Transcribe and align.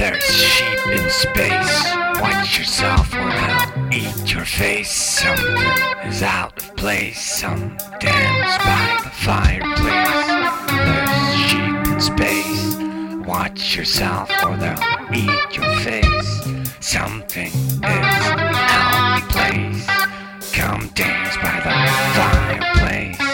sheep 0.00 0.86
in 0.86 1.10
space. 1.10 1.94
Watch 2.20 2.58
yourself 2.58 3.12
or 3.12 3.30
they'll 3.30 3.92
eat 3.92 4.32
your 4.32 4.44
face. 4.44 4.90
Something 4.90 5.56
is 6.06 6.22
out 6.22 6.56
of 6.62 6.74
place. 6.76 7.20
Some 7.20 7.76
dance 7.98 8.56
by 8.64 9.00
the 9.04 9.10
fireplace. 9.10 10.26
There's 10.70 11.34
sheep 11.50 11.86
in 11.92 12.00
space. 12.00 13.26
Watch 13.26 13.76
yourself 13.76 14.30
or 14.44 14.56
they'll 14.56 14.80
eat 15.14 15.56
your 15.56 15.74
face. 15.80 16.30
Something 16.80 17.52
is 17.52 17.82
out 17.84 19.22
of 19.22 19.28
place. 19.28 19.86
Come 20.52 20.88
dance 20.94 21.36
by 21.36 21.60
the 21.64 21.72
fireplace. 22.16 23.30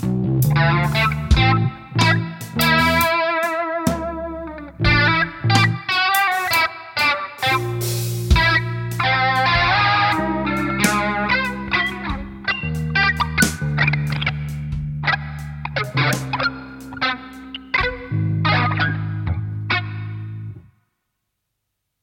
Thank 0.00 1.18
you. 1.18 1.23